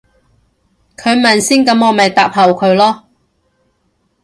[0.97, 3.03] 佢問先噉我咪答後佢咯